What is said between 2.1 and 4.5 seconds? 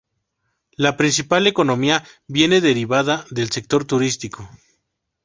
viene deriva del sector turístico.